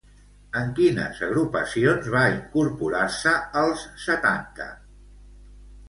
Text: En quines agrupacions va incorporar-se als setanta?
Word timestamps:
En 0.61 0.71
quines 0.79 1.19
agrupacions 1.27 2.09
va 2.17 2.23
incorporar-se 2.37 3.37
als 3.65 3.87
setanta? 4.09 4.71